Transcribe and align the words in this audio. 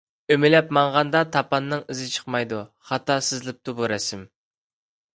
ئۆمىلەپ 0.35 0.71
ماڭغاندا 0.77 1.21
تاپاننىڭ 1.35 1.85
ئىزى 1.95 2.09
چىقمايدۇ. 2.15 2.65
خاتا 2.91 3.19
سىزىلىپتۇ 3.31 3.81
بۇ 3.81 3.95
رەسىم. 3.97 4.29